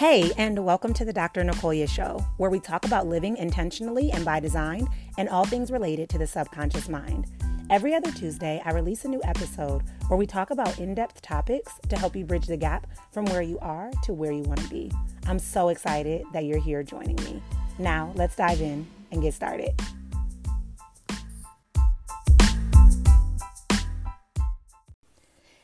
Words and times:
Hey, 0.00 0.32
and 0.38 0.64
welcome 0.64 0.94
to 0.94 1.04
the 1.04 1.12
Dr. 1.12 1.44
Nicolia 1.44 1.86
Show, 1.86 2.24
where 2.38 2.48
we 2.48 2.58
talk 2.58 2.86
about 2.86 3.06
living 3.06 3.36
intentionally 3.36 4.10
and 4.10 4.24
by 4.24 4.40
design 4.40 4.88
and 5.18 5.28
all 5.28 5.44
things 5.44 5.70
related 5.70 6.08
to 6.08 6.16
the 6.16 6.26
subconscious 6.26 6.88
mind. 6.88 7.26
Every 7.68 7.94
other 7.94 8.10
Tuesday, 8.10 8.62
I 8.64 8.70
release 8.70 9.04
a 9.04 9.08
new 9.08 9.20
episode 9.24 9.82
where 10.08 10.16
we 10.16 10.26
talk 10.26 10.52
about 10.52 10.78
in 10.78 10.94
depth 10.94 11.20
topics 11.20 11.74
to 11.90 11.98
help 11.98 12.16
you 12.16 12.24
bridge 12.24 12.46
the 12.46 12.56
gap 12.56 12.86
from 13.12 13.26
where 13.26 13.42
you 13.42 13.58
are 13.58 13.90
to 14.04 14.14
where 14.14 14.32
you 14.32 14.40
want 14.44 14.62
to 14.62 14.68
be. 14.70 14.90
I'm 15.26 15.38
so 15.38 15.68
excited 15.68 16.24
that 16.32 16.46
you're 16.46 16.62
here 16.62 16.82
joining 16.82 17.16
me. 17.16 17.42
Now, 17.78 18.14
let's 18.14 18.36
dive 18.36 18.62
in 18.62 18.86
and 19.12 19.20
get 19.20 19.34
started. 19.34 19.78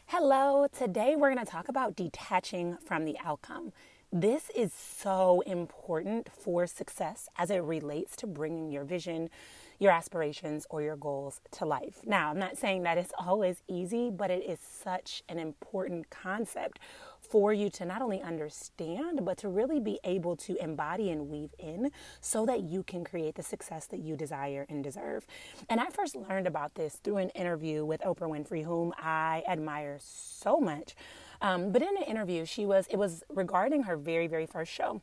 Hello, 0.04 0.66
today 0.76 1.16
we're 1.16 1.32
going 1.32 1.42
to 1.42 1.50
talk 1.50 1.70
about 1.70 1.96
detaching 1.96 2.76
from 2.84 3.06
the 3.06 3.16
outcome. 3.24 3.72
This 4.12 4.50
is 4.54 4.72
so 4.72 5.42
important 5.46 6.30
for 6.32 6.66
success 6.68 7.28
as 7.36 7.50
it 7.50 7.58
relates 7.58 8.14
to 8.16 8.26
bringing 8.28 8.70
your 8.70 8.84
vision, 8.84 9.28
your 9.80 9.90
aspirations, 9.90 10.64
or 10.70 10.80
your 10.80 10.96
goals 10.96 11.40
to 11.52 11.66
life. 11.66 12.00
Now, 12.06 12.30
I'm 12.30 12.38
not 12.38 12.56
saying 12.56 12.84
that 12.84 12.98
it's 12.98 13.12
always 13.18 13.62
easy, 13.68 14.10
but 14.10 14.30
it 14.30 14.44
is 14.48 14.60
such 14.60 15.24
an 15.28 15.40
important 15.40 16.08
concept 16.08 16.78
for 17.18 17.52
you 17.52 17.68
to 17.70 17.84
not 17.84 18.00
only 18.00 18.22
understand, 18.22 19.24
but 19.24 19.36
to 19.38 19.48
really 19.48 19.80
be 19.80 19.98
able 20.04 20.36
to 20.36 20.56
embody 20.62 21.10
and 21.10 21.28
weave 21.28 21.52
in 21.58 21.90
so 22.20 22.46
that 22.46 22.62
you 22.62 22.84
can 22.84 23.02
create 23.04 23.34
the 23.34 23.42
success 23.42 23.86
that 23.86 23.98
you 23.98 24.16
desire 24.16 24.66
and 24.68 24.84
deserve. 24.84 25.26
And 25.68 25.80
I 25.80 25.86
first 25.86 26.14
learned 26.14 26.46
about 26.46 26.76
this 26.76 26.94
through 27.02 27.16
an 27.16 27.30
interview 27.30 27.84
with 27.84 28.00
Oprah 28.02 28.30
Winfrey, 28.30 28.64
whom 28.64 28.94
I 28.96 29.42
admire 29.48 29.98
so 30.00 30.60
much. 30.60 30.94
Um, 31.40 31.72
but 31.72 31.82
in 31.82 31.96
an 31.96 32.02
interview, 32.04 32.44
she 32.44 32.66
was 32.66 32.86
it 32.90 32.96
was 32.96 33.22
regarding 33.28 33.84
her 33.84 33.96
very 33.96 34.26
very 34.26 34.46
first 34.46 34.72
show, 34.72 35.02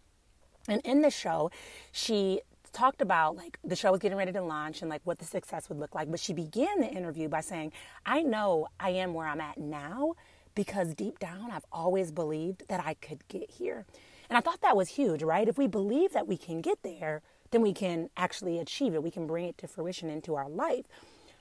and 0.68 0.82
in 0.84 1.02
the 1.02 1.12
show, 1.12 1.52
she 1.92 2.42
talked 2.72 3.02
about 3.02 3.36
like 3.36 3.60
the 3.64 3.76
show 3.76 3.92
was 3.92 4.00
getting 4.00 4.18
ready 4.18 4.32
to 4.32 4.42
launch 4.42 4.82
and 4.82 4.90
like 4.90 5.02
what 5.04 5.20
the 5.20 5.26
success 5.26 5.70
would 5.70 5.80
look 5.80 5.94
like. 5.94 6.10
But 6.10 6.20
she 6.20 6.34
began 6.34 6.80
the 6.80 6.88
interview 6.88 7.30
by 7.30 7.42
saying, 7.42 7.72
"I 8.06 8.24
know 8.24 8.68
I 8.80 8.90
am 8.92 9.14
where 9.14 9.28
I'm 9.28 9.42
at 9.42 9.58
now." 9.58 10.14
because 10.56 10.94
deep 10.94 11.20
down 11.20 11.52
I've 11.52 11.66
always 11.72 12.12
believed 12.12 12.68
that 12.68 12.86
I 12.86 12.94
could 12.96 13.28
get 13.28 13.50
here. 13.50 13.86
And 14.30 14.38
I 14.38 14.42
thought 14.42 14.62
that 14.62 14.78
was 14.78 14.90
huge, 14.90 15.24
right? 15.24 15.48
If 15.48 15.58
we 15.58 15.68
believe 15.68 16.14
that 16.14 16.28
we 16.28 16.38
can 16.38 16.62
get 16.62 16.82
there, 16.84 17.22
then 17.52 17.62
we 17.62 17.74
can 17.74 18.10
actually 18.18 18.60
achieve 18.60 18.94
it. 18.94 19.04
We 19.04 19.12
can 19.12 19.28
bring 19.28 19.46
it 19.46 19.58
to 19.60 19.68
fruition 19.68 20.10
into 20.10 20.36
our 20.36 20.50
life. 20.50 20.86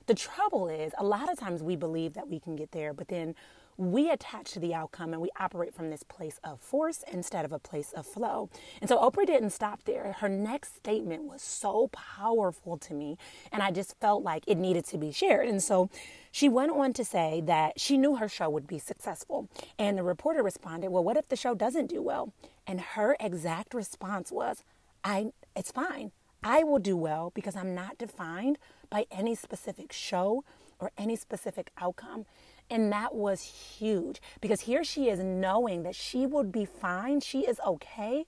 The 0.06 0.14
trouble 0.14 0.68
is, 0.68 0.92
a 0.98 1.04
lot 1.04 1.30
of 1.30 1.38
times 1.38 1.62
we 1.62 1.76
believe 1.76 2.14
that 2.14 2.28
we 2.28 2.40
can 2.40 2.56
get 2.56 2.72
there, 2.72 2.92
but 2.92 3.08
then 3.08 3.34
we 3.76 4.10
attach 4.10 4.52
to 4.52 4.60
the 4.60 4.74
outcome 4.74 5.12
and 5.12 5.22
we 5.22 5.30
operate 5.38 5.74
from 5.74 5.90
this 5.90 6.02
place 6.02 6.38
of 6.44 6.60
force 6.60 7.04
instead 7.10 7.44
of 7.44 7.52
a 7.52 7.58
place 7.58 7.92
of 7.92 8.06
flow. 8.06 8.50
And 8.80 8.88
so 8.88 8.98
Oprah 8.98 9.26
didn't 9.26 9.50
stop 9.50 9.84
there. 9.84 10.16
Her 10.18 10.28
next 10.28 10.76
statement 10.76 11.24
was 11.24 11.42
so 11.42 11.88
powerful 11.92 12.76
to 12.78 12.94
me, 12.94 13.16
and 13.50 13.62
I 13.62 13.70
just 13.70 13.98
felt 14.00 14.22
like 14.22 14.44
it 14.46 14.58
needed 14.58 14.84
to 14.86 14.98
be 14.98 15.10
shared. 15.10 15.48
And 15.48 15.62
so 15.62 15.90
she 16.30 16.48
went 16.48 16.72
on 16.72 16.92
to 16.94 17.04
say 17.04 17.42
that 17.46 17.80
she 17.80 17.96
knew 17.96 18.16
her 18.16 18.28
show 18.28 18.50
would 18.50 18.66
be 18.66 18.78
successful. 18.78 19.48
And 19.78 19.98
the 19.98 20.02
reporter 20.02 20.42
responded, 20.42 20.90
Well, 20.90 21.04
what 21.04 21.16
if 21.16 21.28
the 21.28 21.36
show 21.36 21.54
doesn't 21.54 21.86
do 21.86 22.02
well? 22.02 22.32
And 22.66 22.80
her 22.80 23.16
exact 23.18 23.74
response 23.74 24.30
was, 24.30 24.62
I 25.04 25.32
it's 25.56 25.72
fine. 25.72 26.12
I 26.44 26.64
will 26.64 26.78
do 26.78 26.96
well 26.96 27.30
because 27.34 27.54
I'm 27.54 27.74
not 27.74 27.98
defined 27.98 28.58
by 28.90 29.06
any 29.10 29.34
specific 29.34 29.92
show 29.92 30.44
or 30.78 30.90
any 30.98 31.14
specific 31.14 31.70
outcome. 31.78 32.26
And 32.72 32.90
that 32.90 33.14
was 33.14 33.42
huge 33.42 34.22
because 34.40 34.62
here 34.62 34.82
she 34.82 35.10
is 35.10 35.20
knowing 35.20 35.82
that 35.82 35.94
she 35.94 36.24
would 36.24 36.50
be 36.50 36.64
fine, 36.64 37.20
she 37.20 37.40
is 37.40 37.60
okay 37.66 38.24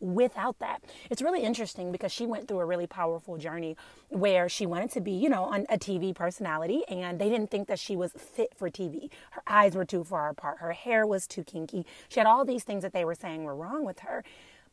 without 0.00 0.58
that. 0.58 0.84
It's 1.08 1.22
really 1.22 1.42
interesting 1.42 1.90
because 1.90 2.12
she 2.12 2.26
went 2.26 2.46
through 2.46 2.60
a 2.60 2.66
really 2.66 2.86
powerful 2.86 3.38
journey 3.38 3.74
where 4.10 4.50
she 4.50 4.66
wanted 4.66 4.90
to 4.90 5.00
be, 5.00 5.12
you 5.12 5.30
know, 5.30 5.44
on 5.44 5.64
a 5.70 5.78
TV 5.78 6.14
personality 6.14 6.82
and 6.88 7.18
they 7.18 7.30
didn't 7.30 7.50
think 7.50 7.68
that 7.68 7.78
she 7.78 7.96
was 7.96 8.12
fit 8.12 8.52
for 8.54 8.68
TV. 8.68 9.08
Her 9.30 9.42
eyes 9.46 9.74
were 9.74 9.86
too 9.86 10.04
far 10.04 10.28
apart, 10.28 10.58
her 10.58 10.72
hair 10.72 11.06
was 11.06 11.26
too 11.26 11.42
kinky. 11.42 11.86
She 12.10 12.20
had 12.20 12.26
all 12.26 12.44
these 12.44 12.64
things 12.64 12.82
that 12.82 12.92
they 12.92 13.06
were 13.06 13.14
saying 13.14 13.44
were 13.44 13.56
wrong 13.56 13.82
with 13.86 14.00
her. 14.00 14.22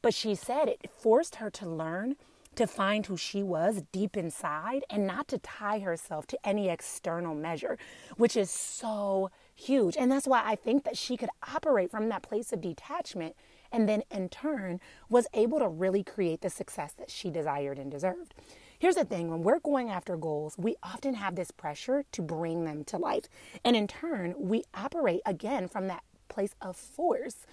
But 0.02 0.14
she 0.14 0.36
said 0.36 0.68
it 0.68 0.92
forced 0.92 1.36
her 1.36 1.50
to 1.52 1.66
learn 1.66 2.18
to 2.56 2.68
find 2.68 3.06
who 3.06 3.18
she 3.18 3.44
was 3.44 3.84
deep 3.92 4.16
inside 4.16 4.84
and 4.90 5.08
not 5.08 5.28
to 5.30 5.38
tie 5.38 5.80
herself 5.80 6.28
to 6.28 6.40
any 6.44 6.70
external 6.70 7.36
measure, 7.36 7.78
which 8.18 8.36
is 8.38 8.50
so 8.50 9.30
huge. 9.56 9.96
And 9.98 10.12
that's 10.12 10.28
why 10.28 10.44
I 10.46 10.56
think 10.56 10.84
that 10.84 10.98
she 10.98 11.18
could 11.18 11.30
operate 11.54 11.92
from 11.92 12.10
that 12.10 12.24
place 12.24 12.52
of 12.54 12.62
detachment 12.62 13.36
and 13.72 13.90
then 13.90 14.04
in 14.12 14.30
turn 14.30 14.80
was 15.10 15.28
able 15.34 15.60
to 15.60 15.68
really 15.68 16.04
create 16.04 16.42
the 16.42 16.50
success 16.50 16.94
that 16.94 17.10
she 17.10 17.30
desired 17.30 17.80
and 17.80 17.92
deserved. 17.92 18.36
Here's 18.78 18.96
the 18.96 19.06
thing 19.06 19.30
when 19.30 19.44
we're 19.44 19.60
going 19.60 19.90
after 19.90 20.18
goals, 20.18 20.56
we 20.58 20.76
often 20.84 21.16
have 21.16 21.36
this 21.36 21.52
pressure 21.52 22.04
to 22.12 22.22
bring 22.22 22.66
them 22.66 22.84
to 22.86 22.98
life. 22.98 23.28
And 23.64 23.76
in 23.76 23.88
turn, 23.88 24.36
we 24.38 24.64
operate 24.74 25.22
again 25.26 25.68
from 25.68 25.88
that 25.88 26.04
place 26.28 26.54
of 26.62 26.76
force, 26.76 27.46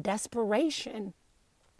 desperation, 0.00 1.14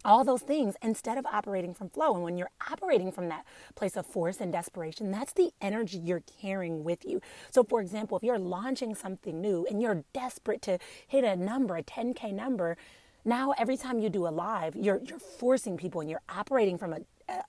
all 0.05 0.23
those 0.23 0.41
things 0.41 0.75
instead 0.81 1.17
of 1.17 1.25
operating 1.25 1.73
from 1.73 1.89
flow. 1.89 2.13
And 2.15 2.23
when 2.23 2.37
you're 2.37 2.51
operating 2.71 3.11
from 3.11 3.29
that 3.29 3.45
place 3.75 3.97
of 3.97 4.05
force 4.05 4.39
and 4.39 4.51
desperation, 4.51 5.11
that's 5.11 5.33
the 5.33 5.51
energy 5.61 5.97
you're 5.97 6.23
carrying 6.41 6.83
with 6.83 7.05
you. 7.05 7.21
So, 7.51 7.63
for 7.63 7.81
example, 7.81 8.17
if 8.17 8.23
you're 8.23 8.39
launching 8.39 8.95
something 8.95 9.41
new 9.41 9.65
and 9.69 9.81
you're 9.81 10.03
desperate 10.13 10.61
to 10.63 10.79
hit 11.07 11.23
a 11.23 11.35
number, 11.35 11.75
a 11.75 11.83
10K 11.83 12.33
number, 12.33 12.77
now 13.25 13.53
every 13.57 13.77
time 13.77 13.99
you 13.99 14.09
do 14.09 14.27
a 14.27 14.29
live, 14.29 14.75
you're, 14.75 15.01
you're 15.03 15.19
forcing 15.19 15.77
people 15.77 16.01
and 16.01 16.09
you're 16.09 16.21
operating 16.29 16.77
from 16.77 16.93
a, 16.93 16.99
a 17.27 17.43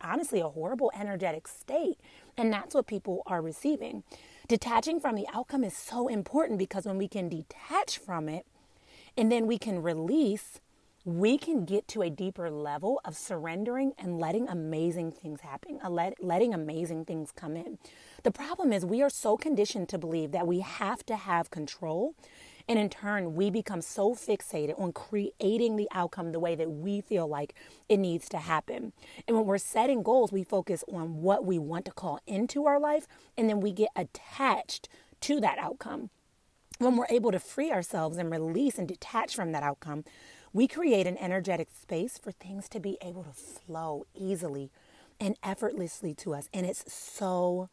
honestly 0.00 0.40
a 0.40 0.48
horrible 0.48 0.90
energetic 0.98 1.48
state. 1.48 1.98
And 2.36 2.52
that's 2.52 2.74
what 2.74 2.86
people 2.86 3.22
are 3.26 3.42
receiving. 3.42 4.04
Detaching 4.48 5.00
from 5.00 5.16
the 5.16 5.26
outcome 5.34 5.64
is 5.64 5.76
so 5.76 6.08
important 6.08 6.58
because 6.58 6.86
when 6.86 6.98
we 6.98 7.08
can 7.08 7.28
detach 7.28 7.98
from 7.98 8.28
it 8.28 8.46
and 9.16 9.30
then 9.32 9.46
we 9.46 9.58
can 9.58 9.82
release 9.82 10.60
we 11.06 11.38
can 11.38 11.64
get 11.64 11.86
to 11.86 12.02
a 12.02 12.10
deeper 12.10 12.50
level 12.50 13.00
of 13.04 13.16
surrendering 13.16 13.92
and 13.96 14.18
letting 14.18 14.48
amazing 14.48 15.12
things 15.12 15.40
happen, 15.40 15.78
uh, 15.80 16.10
letting 16.20 16.52
amazing 16.52 17.04
things 17.04 17.30
come 17.30 17.56
in. 17.56 17.78
The 18.24 18.32
problem 18.32 18.72
is 18.72 18.84
we 18.84 19.02
are 19.02 19.08
so 19.08 19.36
conditioned 19.36 19.88
to 19.90 19.98
believe 19.98 20.32
that 20.32 20.48
we 20.48 20.60
have 20.60 21.06
to 21.06 21.14
have 21.14 21.48
control. 21.48 22.14
And 22.68 22.76
in 22.76 22.88
turn, 22.88 23.36
we 23.36 23.50
become 23.50 23.82
so 23.82 24.16
fixated 24.16 24.76
on 24.80 24.92
creating 24.92 25.76
the 25.76 25.86
outcome 25.92 26.32
the 26.32 26.40
way 26.40 26.56
that 26.56 26.72
we 26.72 27.00
feel 27.00 27.28
like 27.28 27.54
it 27.88 27.98
needs 27.98 28.28
to 28.30 28.38
happen. 28.38 28.92
And 29.28 29.36
when 29.36 29.46
we're 29.46 29.58
setting 29.58 30.02
goals, 30.02 30.32
we 30.32 30.42
focus 30.42 30.82
on 30.92 31.22
what 31.22 31.44
we 31.44 31.60
want 31.60 31.84
to 31.84 31.92
call 31.92 32.18
into 32.26 32.66
our 32.66 32.80
life, 32.80 33.06
and 33.38 33.48
then 33.48 33.60
we 33.60 33.70
get 33.70 33.90
attached 33.94 34.88
to 35.20 35.38
that 35.38 35.58
outcome. 35.58 36.10
When 36.78 36.96
we're 36.96 37.06
able 37.08 37.30
to 37.30 37.38
free 37.38 37.70
ourselves 37.70 38.18
and 38.18 38.28
release 38.30 38.76
and 38.76 38.88
detach 38.88 39.36
from 39.36 39.52
that 39.52 39.62
outcome, 39.62 40.04
we 40.56 40.66
create 40.66 41.06
an 41.06 41.18
energetic 41.18 41.68
space 41.70 42.16
for 42.16 42.32
things 42.32 42.66
to 42.66 42.80
be 42.80 42.96
able 43.02 43.22
to 43.22 43.30
flow 43.30 44.06
easily 44.14 44.70
and 45.20 45.36
effortlessly 45.42 46.14
to 46.14 46.32
us. 46.32 46.48
And 46.54 46.64
it's 46.64 46.90
so 46.90 47.68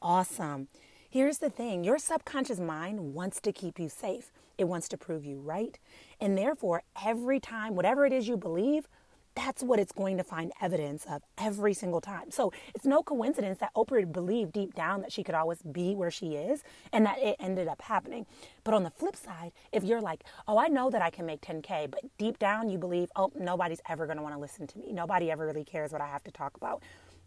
awesome. 0.00 0.68
Here's 1.10 1.38
the 1.38 1.50
thing 1.50 1.82
your 1.82 1.98
subconscious 1.98 2.60
mind 2.60 3.12
wants 3.12 3.40
to 3.40 3.50
keep 3.50 3.80
you 3.80 3.88
safe, 3.88 4.30
it 4.56 4.68
wants 4.68 4.86
to 4.90 4.96
prove 4.96 5.24
you 5.24 5.40
right. 5.40 5.80
And 6.20 6.38
therefore, 6.38 6.84
every 7.04 7.40
time, 7.40 7.74
whatever 7.74 8.06
it 8.06 8.12
is 8.12 8.28
you 8.28 8.36
believe, 8.36 8.86
that's 9.34 9.62
what 9.62 9.78
it's 9.78 9.92
going 9.92 10.16
to 10.18 10.24
find 10.24 10.52
evidence 10.60 11.04
of 11.08 11.22
every 11.38 11.74
single 11.74 12.00
time. 12.00 12.30
So 12.30 12.52
it's 12.74 12.84
no 12.84 13.02
coincidence 13.02 13.58
that 13.58 13.74
Oprah 13.74 14.10
believed 14.10 14.52
deep 14.52 14.74
down 14.74 15.00
that 15.02 15.12
she 15.12 15.22
could 15.22 15.34
always 15.34 15.62
be 15.62 15.94
where 15.94 16.10
she 16.10 16.34
is 16.34 16.62
and 16.92 17.06
that 17.06 17.18
it 17.18 17.36
ended 17.40 17.68
up 17.68 17.82
happening. 17.82 18.26
But 18.64 18.74
on 18.74 18.82
the 18.82 18.90
flip 18.90 19.16
side, 19.16 19.52
if 19.72 19.84
you're 19.84 20.00
like, 20.00 20.24
oh, 20.46 20.58
I 20.58 20.68
know 20.68 20.90
that 20.90 21.02
I 21.02 21.10
can 21.10 21.26
make 21.26 21.40
10K, 21.40 21.90
but 21.90 22.00
deep 22.18 22.38
down 22.38 22.68
you 22.68 22.78
believe, 22.78 23.10
oh, 23.16 23.32
nobody's 23.38 23.80
ever 23.88 24.06
going 24.06 24.18
to 24.18 24.22
want 24.22 24.34
to 24.34 24.40
listen 24.40 24.66
to 24.66 24.78
me. 24.78 24.92
Nobody 24.92 25.30
ever 25.30 25.46
really 25.46 25.64
cares 25.64 25.92
what 25.92 26.00
I 26.00 26.06
have 26.06 26.24
to 26.24 26.30
talk 26.30 26.56
about. 26.56 26.82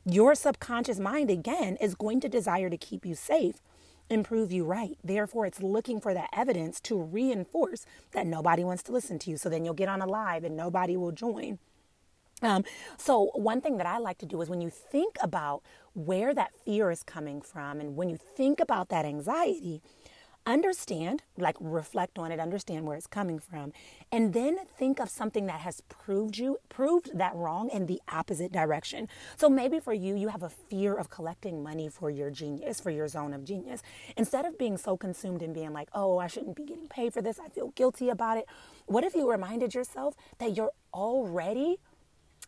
Your 0.05 0.35
subconscious 0.35 0.99
mind, 0.99 1.31
again, 1.31 1.77
is 1.81 1.95
going 1.95 2.19
to 2.21 2.29
desire 2.29 2.69
to 2.69 2.77
keep 2.77 3.05
you 3.05 3.15
safe 3.15 3.55
and 4.09 4.23
prove 4.23 4.51
you 4.51 4.63
right. 4.63 4.97
Therefore, 5.03 5.47
it's 5.47 5.63
looking 5.63 5.99
for 5.99 6.13
that 6.13 6.29
evidence 6.31 6.79
to 6.81 7.01
reinforce 7.01 7.87
that 8.11 8.27
nobody 8.27 8.63
wants 8.63 8.83
to 8.83 8.91
listen 8.91 9.17
to 9.19 9.31
you. 9.31 9.37
So 9.37 9.49
then 9.49 9.65
you'll 9.65 9.73
get 9.73 9.89
on 9.89 10.01
a 10.01 10.05
live 10.05 10.43
and 10.43 10.55
nobody 10.55 10.95
will 10.95 11.11
join. 11.11 11.57
Um, 12.41 12.63
so, 12.97 13.31
one 13.33 13.61
thing 13.61 13.77
that 13.77 13.87
I 13.87 13.97
like 13.97 14.17
to 14.19 14.25
do 14.25 14.41
is 14.41 14.49
when 14.49 14.61
you 14.61 14.69
think 14.69 15.15
about 15.21 15.63
where 15.93 16.33
that 16.33 16.53
fear 16.65 16.91
is 16.91 17.01
coming 17.01 17.41
from 17.41 17.79
and 17.79 17.95
when 17.95 18.09
you 18.09 18.17
think 18.17 18.59
about 18.59 18.89
that 18.89 19.05
anxiety, 19.05 19.81
understand, 20.45 21.23
like 21.37 21.55
reflect 21.59 22.19
on 22.19 22.31
it, 22.31 22.39
understand 22.39 22.85
where 22.85 22.95
it's 22.95 23.07
coming 23.07 23.39
from, 23.39 23.73
and 24.11 24.33
then 24.33 24.57
think 24.77 24.99
of 24.99 25.09
something 25.09 25.47
that 25.47 25.61
has 25.61 25.81
proved 25.89 26.37
you 26.37 26.57
proved 26.69 27.17
that 27.17 27.33
wrong 27.35 27.69
in 27.69 27.87
the 27.87 27.99
opposite 28.11 28.51
direction. 28.51 29.07
So 29.37 29.49
maybe 29.49 29.79
for 29.79 29.93
you, 29.93 30.15
you 30.15 30.27
have 30.27 30.43
a 30.43 30.49
fear 30.49 30.93
of 30.93 31.09
collecting 31.09 31.63
money 31.63 31.89
for 31.89 32.09
your 32.09 32.29
genius, 32.29 32.79
for 32.79 32.91
your 32.91 33.07
zone 33.07 33.33
of 33.33 33.43
genius. 33.43 33.81
Instead 34.17 34.45
of 34.45 34.57
being 34.57 34.77
so 34.77 34.97
consumed 34.97 35.41
in 35.41 35.53
being 35.53 35.73
like, 35.73 35.89
oh, 35.93 36.19
I 36.19 36.27
shouldn't 36.27 36.55
be 36.55 36.65
getting 36.65 36.87
paid 36.87 37.13
for 37.13 37.21
this, 37.21 37.39
I 37.39 37.49
feel 37.49 37.69
guilty 37.69 38.09
about 38.09 38.37
it. 38.37 38.45
What 38.85 39.03
if 39.03 39.15
you 39.15 39.29
reminded 39.29 39.73
yourself 39.73 40.15
that 40.37 40.55
you're 40.55 40.71
already 40.93 41.77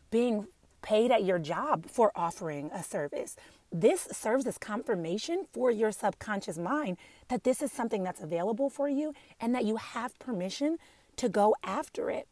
being 0.10 0.48
paid 0.82 1.12
at 1.12 1.24
your 1.24 1.40
job 1.40 1.86
for 1.90 2.12
offering 2.16 2.70
a 2.74 2.84
service? 2.84 3.36
This 3.72 4.08
serves 4.12 4.48
as 4.48 4.58
confirmation 4.58 5.46
for 5.52 5.72
your 5.72 5.92
subconscious 5.92 6.58
mind 6.58 6.98
that 7.28 7.44
this 7.44 7.62
is 7.62 7.72
something 7.72 8.04
that's 8.04 8.22
available 8.22 8.70
for 8.70 8.88
you 8.88 9.14
and 9.42 9.54
that 9.54 9.66
you 9.66 9.76
have 9.76 10.18
permission 10.20 10.78
to 11.18 11.28
go 11.28 11.56
after 11.64 12.10
it. 12.10 12.28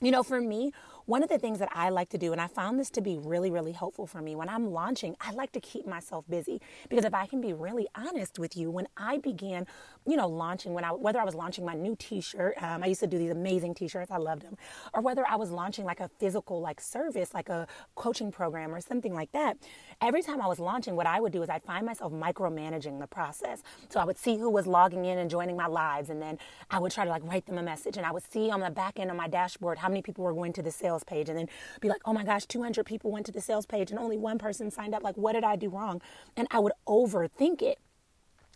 You 0.00 0.10
know, 0.10 0.22
for 0.22 0.40
me, 0.40 0.72
one 1.06 1.22
of 1.22 1.28
the 1.28 1.38
things 1.38 1.58
that 1.58 1.68
I 1.72 1.88
like 1.88 2.08
to 2.10 2.18
do, 2.18 2.32
and 2.32 2.40
I 2.40 2.46
found 2.46 2.78
this 2.78 2.90
to 2.90 3.00
be 3.00 3.18
really, 3.18 3.50
really 3.50 3.72
helpful 3.72 4.06
for 4.06 4.22
me 4.22 4.36
when 4.36 4.48
I'm 4.48 4.70
launching, 4.70 5.16
I 5.20 5.32
like 5.32 5.52
to 5.52 5.60
keep 5.60 5.86
myself 5.86 6.24
busy 6.28 6.60
because 6.88 7.04
if 7.04 7.14
I 7.14 7.26
can 7.26 7.40
be 7.40 7.52
really 7.52 7.88
honest 7.94 8.38
with 8.38 8.56
you, 8.56 8.70
when 8.70 8.86
I 8.96 9.18
began, 9.18 9.66
you 10.06 10.16
know, 10.16 10.28
launching, 10.28 10.74
when 10.74 10.84
I 10.84 10.92
whether 10.92 11.20
I 11.20 11.24
was 11.24 11.34
launching 11.34 11.64
my 11.64 11.74
new 11.74 11.96
T-shirt, 11.98 12.54
um, 12.62 12.82
I 12.82 12.86
used 12.86 13.00
to 13.00 13.06
do 13.06 13.18
these 13.18 13.30
amazing 13.30 13.74
T-shirts, 13.74 14.10
I 14.10 14.18
loved 14.18 14.42
them, 14.42 14.56
or 14.94 15.00
whether 15.00 15.26
I 15.26 15.36
was 15.36 15.50
launching 15.50 15.84
like 15.84 16.00
a 16.00 16.08
physical 16.18 16.60
like 16.60 16.80
service, 16.80 17.34
like 17.34 17.48
a 17.48 17.66
coaching 17.94 18.30
program 18.30 18.74
or 18.74 18.80
something 18.80 19.14
like 19.14 19.32
that. 19.32 19.56
Every 20.00 20.22
time 20.22 20.40
I 20.40 20.46
was 20.46 20.58
launching, 20.60 20.94
what 20.94 21.06
I 21.06 21.20
would 21.20 21.32
do 21.32 21.42
is 21.42 21.48
I'd 21.48 21.64
find 21.64 21.86
myself 21.86 22.12
micromanaging 22.12 23.00
the 23.00 23.06
process. 23.06 23.62
So 23.88 23.98
I 23.98 24.04
would 24.04 24.18
see 24.18 24.36
who 24.36 24.50
was 24.50 24.66
logging 24.66 25.04
in 25.04 25.18
and 25.18 25.30
joining 25.30 25.56
my 25.56 25.66
lives, 25.66 26.10
and 26.10 26.20
then 26.20 26.38
I 26.70 26.78
would 26.78 26.92
try 26.92 27.04
to 27.04 27.10
like 27.10 27.24
write 27.24 27.46
them 27.46 27.58
a 27.58 27.62
message, 27.62 27.96
and 27.96 28.06
I 28.06 28.12
would 28.12 28.30
see 28.30 28.50
on 28.50 28.60
the 28.60 28.70
back 28.70 28.98
end 28.98 29.10
of 29.10 29.16
my 29.16 29.28
dashboard 29.28 29.78
how 29.78 29.88
many 29.88 30.02
people 30.02 30.24
were 30.24 30.34
going 30.34 30.52
to 30.54 30.62
the 30.62 30.70
sales 30.70 30.91
sales 30.92 31.04
page 31.04 31.28
and 31.28 31.38
then 31.38 31.48
be 31.80 31.88
like, 31.88 32.02
oh 32.04 32.12
my 32.12 32.24
gosh, 32.24 32.44
200 32.46 32.84
people 32.84 33.10
went 33.10 33.26
to 33.26 33.32
the 33.32 33.40
sales 33.40 33.66
page 33.66 33.90
and 33.90 33.98
only 33.98 34.18
one 34.18 34.38
person 34.38 34.70
signed 34.70 34.94
up. 34.94 35.02
Like, 35.02 35.16
what 35.16 35.32
did 35.32 35.44
I 35.44 35.56
do 35.56 35.68
wrong? 35.68 36.00
And 36.36 36.46
I 36.50 36.58
would 36.58 36.72
overthink 36.86 37.62
it. 37.62 37.78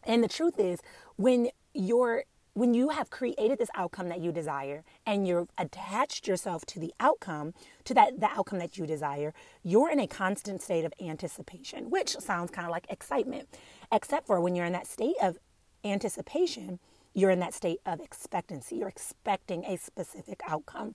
And 0.05 0.23
the 0.23 0.29
truth 0.29 0.59
is, 0.59 0.81
when 1.17 1.49
you're 1.75 2.25
when 2.55 2.73
you 2.73 2.89
have 2.89 3.11
created 3.11 3.59
this 3.59 3.69
outcome 3.75 4.09
that 4.09 4.19
you 4.19 4.33
desire 4.33 4.83
and 5.05 5.29
you've 5.29 5.51
attached 5.59 6.27
yourself 6.27 6.65
to 6.65 6.81
the 6.81 6.91
outcome 6.99 7.53
to 7.85 7.93
that 7.93 8.19
the 8.19 8.31
outcome 8.31 8.59
that 8.59 8.79
you 8.79 8.87
desire 8.87 9.35
you're 9.63 9.91
in 9.91 10.01
a 10.01 10.07
constant 10.07 10.63
state 10.63 10.85
of 10.85 10.93
anticipation 10.99 11.91
which 11.91 12.17
sounds 12.17 12.51
kind 12.51 12.67
of 12.67 12.71
like 12.71 12.87
excitement 12.89 13.47
except 13.93 14.27
for 14.27 14.41
when 14.41 14.55
you're 14.55 14.65
in 14.65 14.73
that 14.73 14.87
state 14.87 15.17
of 15.21 15.37
anticipation 15.85 16.79
you're 17.13 17.31
in 17.31 17.41
that 17.41 17.53
state 17.53 17.81
of 17.85 18.01
expectancy 18.01 18.77
you're 18.77 18.89
expecting 18.89 19.63
a 19.67 19.77
specific 19.77 20.41
outcome 20.49 20.95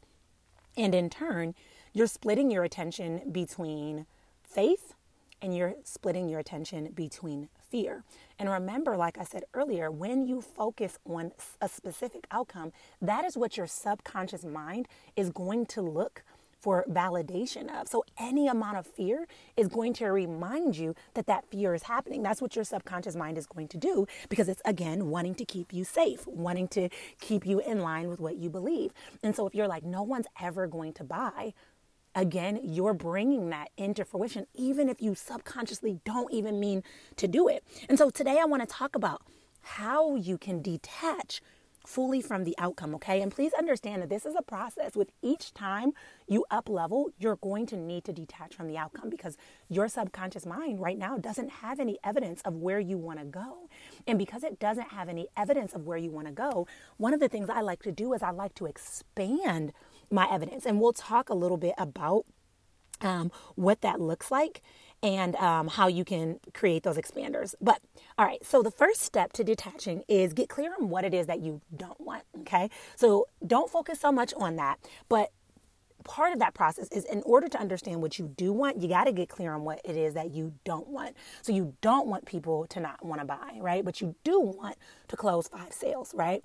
and 0.77 0.95
in 0.95 1.09
turn, 1.09 1.55
you're 1.93 2.07
splitting 2.07 2.49
your 2.49 2.63
attention 2.63 3.21
between 3.31 4.05
faith 4.43 4.93
and 5.41 5.55
you're 5.55 5.75
splitting 5.83 6.29
your 6.29 6.39
attention 6.39 6.91
between 6.93 7.49
fear. 7.69 8.03
And 8.37 8.49
remember, 8.49 8.95
like 8.95 9.17
I 9.17 9.23
said 9.23 9.43
earlier, 9.53 9.89
when 9.89 10.27
you 10.27 10.41
focus 10.41 10.99
on 11.05 11.31
a 11.61 11.67
specific 11.67 12.27
outcome, 12.31 12.71
that 13.01 13.25
is 13.25 13.37
what 13.37 13.57
your 13.57 13.67
subconscious 13.67 14.45
mind 14.45 14.87
is 15.15 15.29
going 15.29 15.65
to 15.67 15.81
look 15.81 16.23
for 16.61 16.85
validation 16.89 17.69
of. 17.79 17.87
So 17.87 18.03
any 18.17 18.47
amount 18.47 18.77
of 18.77 18.85
fear 18.85 19.27
is 19.57 19.67
going 19.67 19.93
to 19.95 20.05
remind 20.07 20.77
you 20.77 20.95
that 21.15 21.25
that 21.25 21.45
fear 21.49 21.73
is 21.73 21.83
happening. 21.83 22.21
That's 22.21 22.41
what 22.41 22.55
your 22.55 22.63
subconscious 22.63 23.15
mind 23.15 23.37
is 23.37 23.47
going 23.47 23.67
to 23.69 23.77
do 23.77 24.07
because 24.29 24.47
it's 24.47 24.61
again 24.63 25.09
wanting 25.09 25.35
to 25.35 25.45
keep 25.45 25.73
you 25.73 25.83
safe, 25.83 26.25
wanting 26.27 26.67
to 26.69 26.89
keep 27.19 27.45
you 27.45 27.59
in 27.59 27.81
line 27.81 28.09
with 28.09 28.19
what 28.19 28.37
you 28.37 28.49
believe. 28.49 28.91
And 29.23 29.35
so 29.35 29.47
if 29.47 29.55
you're 29.55 29.67
like 29.67 29.83
no 29.83 30.03
one's 30.03 30.27
ever 30.39 30.67
going 30.67 30.93
to 30.93 31.03
buy, 31.03 31.53
again, 32.13 32.59
you're 32.63 32.93
bringing 32.93 33.49
that 33.49 33.69
into 33.77 34.05
fruition 34.05 34.45
even 34.53 34.87
if 34.87 35.01
you 35.01 35.15
subconsciously 35.15 35.99
don't 36.05 36.31
even 36.31 36.59
mean 36.59 36.83
to 37.15 37.27
do 37.27 37.47
it. 37.47 37.63
And 37.89 37.97
so 37.97 38.09
today 38.09 38.37
I 38.39 38.45
want 38.45 38.61
to 38.61 38.67
talk 38.67 38.95
about 38.95 39.23
how 39.61 40.15
you 40.15 40.37
can 40.37 40.61
detach 40.61 41.41
fully 41.85 42.21
from 42.21 42.43
the 42.43 42.55
outcome, 42.57 42.93
okay? 42.95 43.21
And 43.21 43.31
please 43.31 43.53
understand 43.53 44.01
that 44.01 44.09
this 44.09 44.25
is 44.25 44.35
a 44.37 44.41
process. 44.41 44.95
With 44.95 45.11
each 45.21 45.53
time 45.53 45.93
you 46.27 46.45
up 46.51 46.69
level, 46.69 47.09
you're 47.17 47.37
going 47.37 47.65
to 47.67 47.77
need 47.77 48.03
to 48.05 48.13
detach 48.13 48.55
from 48.55 48.67
the 48.67 48.77
outcome 48.77 49.09
because 49.09 49.37
your 49.69 49.87
subconscious 49.87 50.45
mind 50.45 50.79
right 50.79 50.97
now 50.97 51.17
doesn't 51.17 51.49
have 51.49 51.79
any 51.79 51.97
evidence 52.03 52.41
of 52.43 52.55
where 52.55 52.79
you 52.79 52.97
want 52.97 53.19
to 53.19 53.25
go. 53.25 53.69
And 54.07 54.17
because 54.17 54.43
it 54.43 54.59
doesn't 54.59 54.89
have 54.89 55.09
any 55.09 55.27
evidence 55.35 55.73
of 55.73 55.85
where 55.85 55.97
you 55.97 56.11
want 56.11 56.27
to 56.27 56.33
go, 56.33 56.67
one 56.97 57.13
of 57.13 57.19
the 57.19 57.29
things 57.29 57.49
I 57.49 57.61
like 57.61 57.81
to 57.83 57.91
do 57.91 58.13
is 58.13 58.21
I 58.21 58.31
like 58.31 58.55
to 58.55 58.65
expand 58.65 59.73
my 60.09 60.27
evidence. 60.31 60.65
And 60.65 60.79
we'll 60.79 60.93
talk 60.93 61.29
a 61.29 61.35
little 61.35 61.57
bit 61.57 61.75
about 61.77 62.25
um, 63.01 63.31
what 63.55 63.81
that 63.81 63.99
looks 63.99 64.29
like 64.29 64.61
and 65.03 65.35
um, 65.37 65.67
how 65.67 65.87
you 65.87 66.05
can 66.05 66.39
create 66.53 66.83
those 66.83 66.97
expanders. 66.97 67.55
But 67.61 67.81
all 68.17 68.25
right, 68.25 68.45
so 68.45 68.61
the 68.61 68.71
first 68.71 69.01
step 69.01 69.33
to 69.33 69.43
detaching 69.43 70.03
is 70.07 70.33
get 70.33 70.49
clear 70.49 70.73
on 70.79 70.89
what 70.89 71.03
it 71.03 71.13
is 71.13 71.27
that 71.27 71.39
you 71.39 71.61
don't 71.75 71.99
want. 71.99 72.23
Okay, 72.41 72.69
so 72.95 73.27
don't 73.45 73.69
focus 73.69 73.99
so 73.99 74.11
much 74.11 74.33
on 74.35 74.55
that, 74.57 74.79
but 75.09 75.31
part 76.03 76.33
of 76.33 76.39
that 76.39 76.53
process 76.53 76.87
is 76.91 77.05
in 77.05 77.21
order 77.25 77.47
to 77.47 77.59
understand 77.59 78.01
what 78.01 78.19
you 78.19 78.27
do 78.35 78.51
want, 78.53 78.81
you 78.81 78.87
got 78.87 79.05
to 79.05 79.11
get 79.11 79.29
clear 79.29 79.53
on 79.53 79.63
what 79.63 79.79
it 79.85 79.95
is 79.95 80.13
that 80.13 80.31
you 80.31 80.53
don't 80.63 80.87
want. 80.87 81.15
So 81.41 81.51
you 81.51 81.75
don't 81.81 82.07
want 82.07 82.25
people 82.25 82.65
to 82.67 82.79
not 82.79 83.03
want 83.05 83.21
to 83.21 83.25
buy, 83.25 83.57
right? 83.59 83.83
But 83.83 84.01
you 84.01 84.15
do 84.23 84.39
want 84.39 84.77
to 85.07 85.15
close 85.15 85.47
five 85.47 85.73
sales, 85.73 86.13
right? 86.13 86.43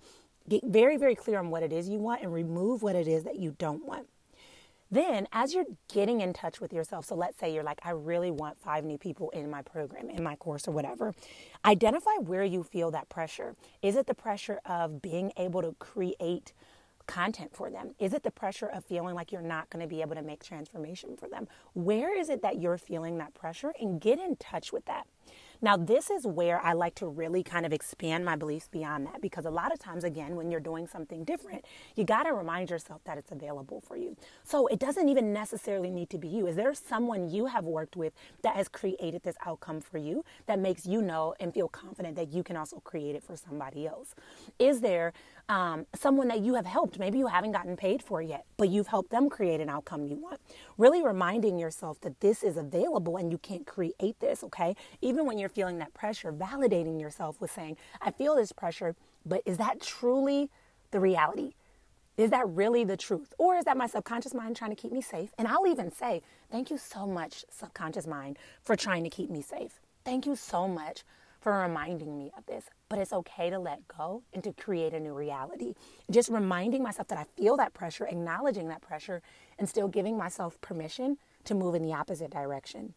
Get 0.48 0.62
very, 0.64 0.96
very 0.96 1.14
clear 1.14 1.38
on 1.38 1.50
what 1.50 1.62
it 1.62 1.72
is 1.72 1.88
you 1.88 1.98
want 1.98 2.22
and 2.22 2.32
remove 2.32 2.82
what 2.82 2.94
it 2.94 3.08
is 3.08 3.24
that 3.24 3.36
you 3.36 3.54
don't 3.58 3.84
want. 3.84 4.06
Then, 4.90 5.26
as 5.32 5.52
you're 5.52 5.64
getting 5.92 6.20
in 6.20 6.32
touch 6.32 6.60
with 6.60 6.72
yourself, 6.72 7.06
so 7.06 7.14
let's 7.14 7.38
say 7.38 7.52
you're 7.52 7.64
like, 7.64 7.80
I 7.82 7.90
really 7.90 8.30
want 8.30 8.60
five 8.60 8.84
new 8.84 8.98
people 8.98 9.30
in 9.30 9.50
my 9.50 9.62
program, 9.62 10.10
in 10.10 10.22
my 10.22 10.36
course, 10.36 10.68
or 10.68 10.72
whatever, 10.72 11.12
identify 11.64 12.16
where 12.20 12.44
you 12.44 12.62
feel 12.62 12.90
that 12.92 13.08
pressure. 13.08 13.56
Is 13.82 13.96
it 13.96 14.06
the 14.06 14.14
pressure 14.14 14.60
of 14.64 15.02
being 15.02 15.32
able 15.36 15.62
to 15.62 15.74
create 15.78 16.52
content 17.06 17.54
for 17.54 17.70
them? 17.70 17.94
Is 17.98 18.12
it 18.12 18.22
the 18.22 18.30
pressure 18.30 18.66
of 18.66 18.84
feeling 18.84 19.14
like 19.14 19.32
you're 19.32 19.42
not 19.42 19.70
going 19.70 19.82
to 19.82 19.88
be 19.88 20.02
able 20.02 20.14
to 20.14 20.22
make 20.22 20.44
transformation 20.44 21.16
for 21.16 21.28
them? 21.28 21.48
Where 21.74 22.16
is 22.18 22.28
it 22.28 22.42
that 22.42 22.60
you're 22.60 22.78
feeling 22.78 23.18
that 23.18 23.34
pressure? 23.34 23.72
And 23.80 24.00
get 24.00 24.18
in 24.18 24.36
touch 24.36 24.72
with 24.72 24.84
that. 24.86 25.06
Now, 25.62 25.76
this 25.76 26.10
is 26.10 26.26
where 26.26 26.60
I 26.60 26.72
like 26.72 26.94
to 26.96 27.06
really 27.06 27.42
kind 27.42 27.66
of 27.66 27.72
expand 27.72 28.24
my 28.24 28.36
beliefs 28.36 28.68
beyond 28.70 29.06
that 29.06 29.20
because 29.20 29.46
a 29.46 29.50
lot 29.50 29.72
of 29.72 29.78
times, 29.78 30.04
again, 30.04 30.36
when 30.36 30.50
you're 30.50 30.60
doing 30.60 30.86
something 30.86 31.24
different, 31.24 31.64
you 31.94 32.04
got 32.04 32.24
to 32.24 32.32
remind 32.32 32.70
yourself 32.70 33.02
that 33.04 33.18
it's 33.18 33.32
available 33.32 33.80
for 33.80 33.96
you. 33.96 34.16
So 34.44 34.66
it 34.66 34.78
doesn't 34.78 35.08
even 35.08 35.32
necessarily 35.32 35.90
need 35.90 36.10
to 36.10 36.18
be 36.18 36.28
you. 36.28 36.46
Is 36.46 36.56
there 36.56 36.74
someone 36.74 37.30
you 37.30 37.46
have 37.46 37.64
worked 37.64 37.96
with 37.96 38.12
that 38.42 38.56
has 38.56 38.68
created 38.68 39.22
this 39.22 39.36
outcome 39.46 39.80
for 39.80 39.98
you 39.98 40.24
that 40.46 40.58
makes 40.58 40.86
you 40.86 41.02
know 41.02 41.34
and 41.40 41.52
feel 41.52 41.68
confident 41.68 42.16
that 42.16 42.32
you 42.32 42.42
can 42.42 42.56
also 42.56 42.80
create 42.80 43.16
it 43.16 43.22
for 43.22 43.36
somebody 43.36 43.86
else? 43.86 44.14
Is 44.58 44.80
there 44.80 45.12
um, 45.48 45.86
someone 45.94 46.28
that 46.28 46.40
you 46.40 46.54
have 46.54 46.66
helped? 46.66 46.98
Maybe 46.98 47.18
you 47.18 47.28
haven't 47.28 47.52
gotten 47.52 47.76
paid 47.76 48.02
for 48.02 48.20
yet, 48.20 48.44
but 48.56 48.68
you've 48.68 48.88
helped 48.88 49.10
them 49.10 49.28
create 49.28 49.60
an 49.60 49.68
outcome 49.68 50.06
you 50.06 50.16
want. 50.16 50.40
Really 50.78 51.02
reminding 51.02 51.58
yourself 51.58 52.00
that 52.00 52.20
this 52.20 52.42
is 52.42 52.56
available 52.56 53.16
and 53.16 53.30
you 53.30 53.38
can't 53.38 53.66
create 53.66 54.18
this, 54.20 54.42
okay? 54.44 54.74
Even 55.00 55.26
when 55.26 55.38
you're 55.38 55.45
you're 55.46 55.64
feeling 55.64 55.78
that 55.78 55.94
pressure, 55.94 56.32
validating 56.32 57.00
yourself 57.00 57.40
with 57.40 57.52
saying, 57.52 57.76
I 58.02 58.10
feel 58.10 58.34
this 58.34 58.50
pressure, 58.50 58.96
but 59.24 59.42
is 59.46 59.58
that 59.58 59.80
truly 59.80 60.50
the 60.90 60.98
reality? 60.98 61.52
Is 62.16 62.30
that 62.30 62.48
really 62.48 62.82
the 62.82 62.96
truth? 62.96 63.32
Or 63.38 63.54
is 63.54 63.64
that 63.66 63.76
my 63.76 63.86
subconscious 63.86 64.34
mind 64.34 64.56
trying 64.56 64.70
to 64.70 64.76
keep 64.76 64.90
me 64.90 65.00
safe? 65.00 65.30
And 65.38 65.46
I'll 65.46 65.66
even 65.68 65.92
say, 65.92 66.22
Thank 66.50 66.70
you 66.70 66.78
so 66.78 67.06
much, 67.06 67.44
subconscious 67.50 68.06
mind, 68.06 68.38
for 68.62 68.74
trying 68.74 69.04
to 69.04 69.10
keep 69.10 69.30
me 69.30 69.42
safe. 69.42 69.80
Thank 70.04 70.26
you 70.26 70.34
so 70.34 70.66
much 70.66 71.04
for 71.40 71.52
reminding 71.60 72.16
me 72.16 72.32
of 72.36 72.46
this. 72.46 72.64
But 72.88 72.98
it's 72.98 73.12
okay 73.12 73.50
to 73.50 73.58
let 73.58 73.86
go 73.86 74.22
and 74.32 74.42
to 74.42 74.52
create 74.52 74.94
a 74.94 75.00
new 75.00 75.14
reality. 75.14 75.74
Just 76.10 76.28
reminding 76.28 76.82
myself 76.82 77.08
that 77.08 77.18
I 77.18 77.24
feel 77.36 77.56
that 77.58 77.74
pressure, 77.74 78.06
acknowledging 78.06 78.68
that 78.68 78.80
pressure, 78.80 79.22
and 79.58 79.68
still 79.68 79.88
giving 79.88 80.16
myself 80.16 80.60
permission 80.60 81.18
to 81.44 81.54
move 81.54 81.74
in 81.74 81.82
the 81.82 81.92
opposite 81.92 82.30
direction. 82.30 82.94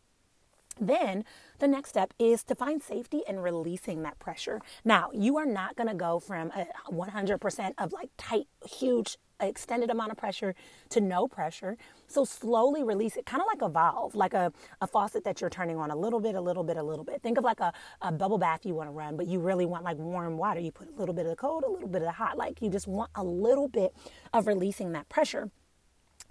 Then 0.80 1.24
the 1.60 1.68
next 1.68 1.90
step 1.90 2.14
is 2.20 2.44
to 2.46 2.56
find 2.56 2.82
safety 2.82 3.22
and 3.28 3.44
releasing 3.44 4.04
that 4.04 4.20
pressure. 4.20 4.62
Now, 4.86 5.10
you 5.14 5.38
are 5.38 5.46
not 5.46 5.76
going 5.76 5.90
to 5.90 5.96
go 5.96 6.20
from 6.20 6.52
a 6.52 6.66
100% 6.92 7.74
of 7.78 7.92
like 7.92 8.10
tight, 8.18 8.48
huge, 8.66 9.18
extended 9.42 9.90
amount 9.90 10.12
of 10.12 10.18
pressure 10.18 10.54
to 10.90 11.02
no 11.02 11.28
pressure. 11.28 11.78
So 12.08 12.26
slowly 12.26 12.84
release 12.84 13.16
it, 13.16 13.26
kind 13.26 13.42
of 13.42 13.48
like 13.48 13.62
a 13.62 13.70
valve, 13.72 14.16
like 14.16 14.34
a, 14.34 14.52
a 14.82 14.88
faucet 14.88 15.24
that 15.24 15.42
you're 15.42 15.50
turning 15.50 15.78
on 15.78 15.92
a 15.92 15.96
little 15.96 16.20
bit, 16.20 16.36
a 16.36 16.42
little 16.42 16.64
bit, 16.64 16.78
a 16.78 16.84
little 16.84 17.06
bit. 17.06 17.22
Think 17.22 17.38
of 17.38 17.44
like 17.44 17.60
a, 17.60 17.72
a 18.02 18.12
bubble 18.12 18.38
bath 18.38 18.66
you 18.66 18.76
want 18.76 18.88
to 18.88 18.92
run, 18.92 19.16
but 19.16 19.28
you 19.28 19.40
really 19.40 19.66
want 19.66 19.84
like 19.84 19.98
warm 19.98 20.38
water. 20.38 20.60
You 20.60 20.72
put 20.72 20.90
a 20.90 21.00
little 21.00 21.16
bit 21.16 21.26
of 21.26 21.30
the 21.30 21.36
cold, 21.36 21.64
a 21.64 21.70
little 21.70 21.88
bit 21.88 22.02
of 22.02 22.08
the 22.08 22.14
hot, 22.14 22.38
like 22.38 22.62
you 22.62 22.70
just 22.70 22.88
want 22.88 23.12
a 23.16 23.24
little 23.24 23.68
bit 23.68 23.94
of 24.34 24.48
releasing 24.48 24.92
that 24.94 25.08
pressure. 25.10 25.50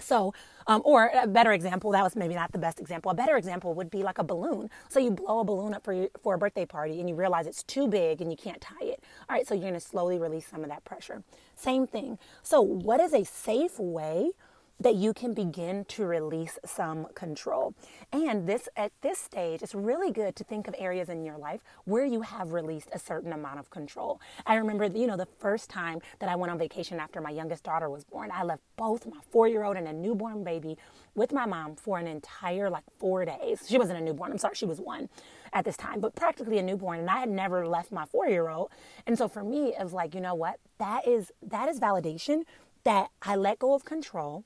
So, 0.00 0.33
um, 0.67 0.83
or 0.85 1.11
a 1.14 1.26
better 1.26 1.52
example, 1.52 1.90
that 1.93 2.05
was 2.05 2.14
maybe 2.14 2.35
not 2.35 2.52
the 2.52 2.59
best 2.59 2.78
example. 2.81 3.11
A 3.11 3.14
better 3.14 3.37
example 3.37 3.75
would 3.75 3.90
be 3.90 4.02
like 4.02 4.19
a 4.19 4.25
balloon. 4.25 4.71
So 4.88 5.00
you 5.00 5.11
blow 5.11 5.40
a 5.40 5.45
balloon 5.45 5.75
up 5.75 5.85
for 5.85 5.93
your, 5.93 6.09
for 6.23 6.35
a 6.35 6.38
birthday 6.38 6.67
party 6.67 7.00
and 7.00 7.09
you 7.09 7.17
realize 7.17 7.47
it's 7.47 7.64
too 7.64 7.88
big 7.88 8.21
and 8.21 8.31
you 8.31 8.37
can't 8.37 8.61
tie 8.61 8.75
it. 8.83 9.02
All 9.28 9.37
right, 9.37 9.47
so 9.47 9.55
you're 9.55 9.62
going 9.62 9.75
to 9.75 9.81
slowly 9.81 10.19
release 10.19 10.47
some 10.47 10.62
of 10.62 10.71
that 10.71 10.85
pressure. 10.85 11.23
Same 11.57 11.87
thing. 11.87 12.19
So, 12.43 12.61
what 12.61 13.00
is 13.00 13.12
a 13.12 13.25
safe 13.25 13.78
way 13.78 14.31
that 14.80 14.94
you 14.94 15.12
can 15.12 15.35
begin 15.35 15.85
to 15.87 16.04
release 16.04 16.58
some 16.64 17.06
control. 17.14 17.75
And 18.12 18.47
this 18.47 18.68
at 18.76 18.92
this 19.00 19.18
stage, 19.18 19.62
it's 19.62 19.75
really 19.75 20.12
good 20.12 20.37
to 20.37 20.44
think 20.44 20.68
of 20.68 20.75
areas 20.78 21.08
in 21.08 21.25
your 21.25 21.37
life 21.37 21.61
where 21.85 22.04
you 22.04 22.23
have 22.23 22.52
released 22.52 22.88
a 22.92 22.99
certain 22.99 23.32
amount 23.32 23.58
of 23.58 23.70
control. 23.70 24.20
I 24.47 24.54
remember, 24.54 24.87
you 24.87 25.06
know, 25.06 25.16
the 25.16 25.28
first 25.38 25.68
time 25.68 26.00
that 26.20 26.28
I 26.28 26.37
went 26.37 26.52
on 26.52 26.58
vacation 26.58 27.00
after 27.00 27.20
my 27.20 27.30
youngest 27.30 27.64
daughter 27.64 27.90
was 27.90 28.04
born, 28.04 28.30
I 28.32 28.44
left 28.44 28.62
both 28.76 29.06
my 29.06 29.18
four-year-old 29.30 29.76
and 29.76 29.88
a 29.88 29.92
newborn 29.92 30.44
baby 30.44 30.78
with 31.14 31.32
my 31.32 31.47
mom 31.47 31.75
for 31.75 31.99
an 31.99 32.06
entire 32.06 32.70
like 32.70 32.85
four 32.99 33.25
days. 33.25 33.64
She 33.68 33.78
wasn't 33.78 33.99
a 33.99 34.02
newborn. 34.02 34.30
I'm 34.30 34.38
sorry, 34.38 34.54
she 34.54 34.66
was 34.66 34.80
one 34.80 35.08
at 35.52 35.64
this 35.64 35.76
time, 35.76 36.00
but 36.00 36.14
practically 36.14 36.58
a 36.58 36.62
newborn. 36.62 37.00
And 37.00 37.11
I 37.11 37.18
had 37.18 37.30
never 37.30 37.66
left 37.66 37.90
my 37.90 38.04
four-year-old. 38.04 38.70
And 39.06 39.18
so 39.18 39.26
for 39.26 39.42
me, 39.42 39.75
it 39.78 39.82
was 39.82 39.92
like, 39.92 40.14
you 40.14 40.20
know 40.20 40.35
what? 40.35 40.61
That 40.78 41.08
is 41.08 41.32
that 41.42 41.68
is 41.68 41.80
validation 41.80 42.42
that 42.85 43.11
I 43.23 43.35
let 43.35 43.58
go 43.58 43.75
of 43.75 43.85
control 43.85 44.44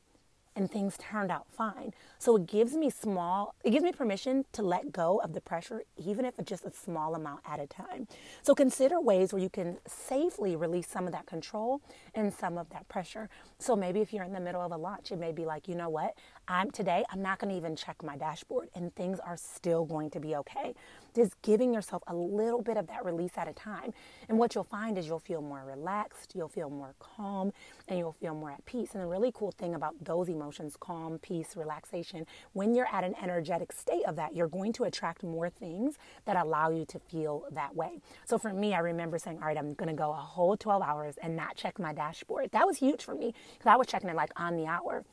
and 0.56 0.71
things 0.71 0.97
turned 0.99 1.30
out 1.30 1.47
fine. 1.50 1.92
So 2.18 2.37
it 2.37 2.47
gives 2.47 2.75
me 2.75 2.90
small, 2.90 3.54
it 3.64 3.71
gives 3.71 3.85
me 3.85 3.92
permission 3.92 4.44
to 4.52 4.62
let 4.62 4.92
go 4.92 5.18
of 5.18 5.32
the 5.32 5.40
pressure, 5.40 5.82
even 5.97 6.25
if 6.25 6.38
it's 6.38 6.49
just 6.49 6.64
a 6.64 6.71
small 6.71 7.14
amount 7.14 7.40
at 7.47 7.61
a 7.61 7.66
time. 7.66 8.06
So 8.42 8.54
consider 8.54 9.00
ways 9.00 9.32
where 9.32 9.42
you 9.42 9.50
can 9.50 9.78
safely 9.87 10.56
release 10.56 10.88
some 10.88 11.06
of 11.06 11.12
that 11.12 11.26
control 11.26 11.80
and 12.14 12.32
some 12.32 12.59
of 12.59 12.68
that 12.71 12.88
pressure. 12.88 13.28
So 13.59 13.75
maybe 13.75 14.00
if 14.00 14.12
you're 14.12 14.25
in 14.25 14.32
the 14.32 14.40
middle 14.40 14.61
of 14.61 14.73
a 14.73 14.76
launch, 14.76 15.12
it 15.12 15.18
may 15.18 15.32
be 15.32 15.44
like, 15.44 15.68
you 15.68 15.75
know 15.75 15.88
what, 15.88 16.14
I'm 16.49 16.70
today, 16.70 17.04
I'm 17.11 17.22
not 17.22 17.38
going 17.38 17.50
to 17.50 17.56
even 17.56 17.76
check 17.76 18.02
my 18.02 18.16
dashboard 18.16 18.68
and 18.75 18.94
things 18.96 19.20
are 19.20 19.37
still 19.37 19.84
going 19.84 20.11
to 20.11 20.20
be 20.20 20.34
okay. 20.37 20.75
Just 21.14 21.40
giving 21.42 21.72
yourself 21.72 22.02
a 22.08 22.14
little 22.14 22.62
bit 22.62 22.76
of 22.76 22.88
that 22.88 23.04
release 23.04 23.32
at 23.37 23.46
a 23.46 23.52
time. 23.52 23.92
And 24.28 24.38
what 24.38 24.54
you'll 24.54 24.64
find 24.64 24.99
is 24.99 25.06
you'll 25.06 25.20
feel 25.20 25.40
more 25.40 25.62
relaxed, 25.64 26.32
you'll 26.34 26.49
feel 26.49 26.68
more 26.68 26.94
calm, 26.99 27.52
and 27.87 27.99
you'll 27.99 28.16
feel 28.20 28.34
more 28.34 28.50
at 28.50 28.64
peace. 28.64 28.90
And 28.94 29.02
the 29.02 29.06
really 29.06 29.30
cool 29.32 29.52
thing 29.52 29.75
about 29.75 29.94
those 30.02 30.28
emotions, 30.28 30.76
calm, 30.78 31.18
peace, 31.18 31.56
relaxation, 31.56 32.26
when 32.54 32.75
you're 32.75 32.88
at 32.92 33.04
an 33.04 33.14
energetic 33.22 33.70
state 33.70 34.04
of 34.06 34.16
that, 34.16 34.34
you're 34.34 34.49
going 34.49 34.72
to 34.75 34.84
attract 34.84 35.22
more 35.22 35.49
things 35.49 35.96
that 36.25 36.37
allow 36.37 36.70
you 36.70 36.84
to 36.87 36.99
feel 36.99 37.44
that 37.52 37.76
way. 37.76 38.00
So 38.25 38.37
for 38.37 38.52
me, 38.52 38.75
I 38.75 38.80
remember 38.80 39.18
saying, 39.18 39.38
all 39.38 39.46
right, 39.46 39.58
I'm 39.58 39.75
going 39.75 39.90
to 39.90 39.94
go 39.94 40.11
a 40.11 40.14
whole 40.14 40.56
12 40.56 40.82
hours 40.82 41.14
and 41.22 41.37
not 41.37 41.56
check 41.56 41.78
my 41.78 41.92
dashboard. 41.92 42.50
That 42.50 42.66
was 42.66 42.78
huge 42.78 43.04
for 43.04 43.14
me 43.14 43.32
because 43.52 43.70
I 43.70 43.76
was 43.76 43.87
checking 43.87 44.11
it 44.11 44.16
like 44.16 44.32
on 44.37 44.56
the 44.56 44.66
hour. 44.66 45.04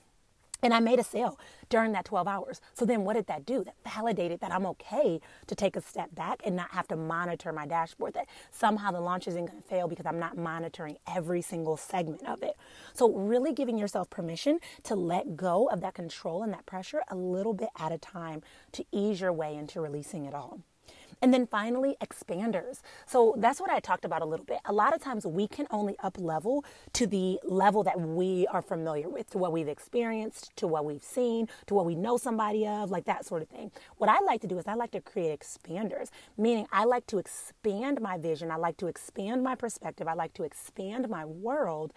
And 0.61 0.73
I 0.73 0.79
made 0.79 0.99
a 0.99 1.03
sale 1.03 1.39
during 1.69 1.93
that 1.93 2.05
12 2.05 2.27
hours. 2.27 2.61
So 2.73 2.85
then 2.85 3.05
what 3.05 3.15
did 3.15 3.27
that 3.27 3.45
do? 3.45 3.63
That 3.63 3.75
validated 3.83 4.39
that 4.41 4.51
I'm 4.51 4.65
okay 4.65 5.21
to 5.47 5.55
take 5.55 5.75
a 5.75 5.81
step 5.81 6.13
back 6.13 6.41
and 6.45 6.55
not 6.55 6.71
have 6.71 6.87
to 6.89 6.95
monitor 6.95 7.53
my 7.53 7.65
dashboard, 7.65 8.13
that 8.13 8.27
somehow 8.51 8.91
the 8.91 8.99
launch 8.99 9.27
isn't 9.27 9.45
going 9.45 9.61
to 9.61 9.67
fail 9.67 9.87
because 9.87 10.05
I'm 10.05 10.19
not 10.19 10.37
monitoring 10.37 10.97
every 11.07 11.41
single 11.41 11.77
segment 11.77 12.27
of 12.27 12.43
it. 12.43 12.55
So 12.93 13.11
really 13.13 13.53
giving 13.53 13.77
yourself 13.77 14.09
permission 14.09 14.59
to 14.83 14.95
let 14.95 15.37
go 15.37 15.67
of 15.69 15.81
that 15.81 15.93
control 15.93 16.43
and 16.43 16.51
that 16.53 16.65
pressure 16.65 17.01
a 17.07 17.15
little 17.15 17.53
bit 17.53 17.69
at 17.77 17.91
a 17.91 17.97
time 17.97 18.41
to 18.73 18.85
ease 18.91 19.21
your 19.21 19.33
way 19.33 19.55
into 19.55 19.79
releasing 19.79 20.25
it 20.25 20.33
all. 20.33 20.59
And 21.21 21.33
then 21.33 21.47
finally, 21.47 21.97
expanders. 22.01 22.81
So 23.05 23.35
that's 23.37 23.59
what 23.59 23.69
I 23.69 23.79
talked 23.79 24.05
about 24.05 24.21
a 24.21 24.25
little 24.25 24.45
bit. 24.45 24.59
A 24.65 24.73
lot 24.73 24.95
of 24.95 25.01
times 25.01 25.25
we 25.25 25.47
can 25.47 25.67
only 25.69 25.95
up 25.99 26.17
level 26.19 26.63
to 26.93 27.05
the 27.05 27.39
level 27.43 27.83
that 27.83 27.99
we 27.99 28.47
are 28.47 28.61
familiar 28.61 29.09
with, 29.09 29.29
to 29.31 29.37
what 29.37 29.51
we've 29.51 29.67
experienced, 29.67 30.55
to 30.57 30.67
what 30.67 30.85
we've 30.85 31.03
seen, 31.03 31.47
to 31.67 31.73
what 31.73 31.85
we 31.85 31.95
know 31.95 32.17
somebody 32.17 32.65
of, 32.65 32.89
like 32.89 33.05
that 33.05 33.25
sort 33.25 33.41
of 33.41 33.49
thing. 33.49 33.71
What 33.97 34.09
I 34.09 34.19
like 34.21 34.41
to 34.41 34.47
do 34.47 34.57
is 34.57 34.67
I 34.67 34.75
like 34.75 34.91
to 34.91 35.01
create 35.01 35.37
expanders, 35.37 36.09
meaning 36.37 36.67
I 36.71 36.85
like 36.85 37.05
to 37.07 37.17
expand 37.17 37.99
my 38.01 38.17
vision, 38.17 38.49
I 38.51 38.55
like 38.55 38.77
to 38.77 38.87
expand 38.87 39.43
my 39.43 39.55
perspective, 39.55 40.07
I 40.07 40.13
like 40.13 40.33
to 40.35 40.43
expand 40.43 41.09
my 41.09 41.25
world. 41.25 41.93